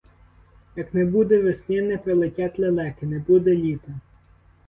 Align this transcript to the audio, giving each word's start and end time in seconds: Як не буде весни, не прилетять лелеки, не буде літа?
Як 0.75 0.93
не 0.93 1.05
буде 1.05 1.41
весни, 1.41 1.81
не 1.81 1.97
прилетять 1.97 2.59
лелеки, 2.59 3.05
не 3.05 3.19
буде 3.19 3.55
літа? 3.55 3.91